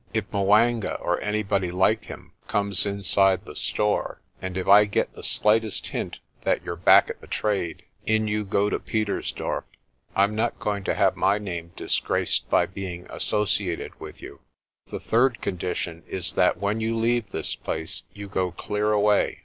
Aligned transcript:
If 0.15 0.25
'Mwanga 0.31 0.95
or 0.95 1.21
anybody 1.21 1.69
like 1.69 2.05
him 2.05 2.31
comes 2.47 2.79
70 2.79 2.87
PRESTER 2.87 2.89
JOHN 2.89 2.99
inside 3.37 3.45
the 3.45 3.55
store, 3.55 4.21
and 4.41 4.57
if 4.57 4.67
I 4.67 4.85
get 4.85 5.13
the 5.13 5.21
slightest 5.21 5.85
hint 5.89 6.17
that 6.41 6.63
you're 6.65 6.75
back 6.75 7.11
at 7.11 7.21
the 7.21 7.27
trade, 7.27 7.83
in 8.07 8.27
you 8.27 8.43
go 8.43 8.67
to 8.71 8.79
Pietersdorp. 8.79 9.63
Pm 10.15 10.33
not 10.35 10.57
going 10.59 10.83
to 10.85 10.95
have 10.95 11.15
my 11.15 11.37
name 11.37 11.71
disgraced 11.75 12.49
by 12.49 12.65
being 12.65 13.05
associated 13.11 13.99
with 13.99 14.23
you. 14.23 14.39
The 14.89 14.99
third 14.99 15.39
condition 15.39 16.01
is 16.07 16.33
that 16.33 16.57
when 16.57 16.81
you 16.81 16.97
leave 16.97 17.29
this 17.29 17.53
place 17.55 18.01
you 18.11 18.27
go 18.27 18.51
clear 18.51 18.91
away. 18.93 19.39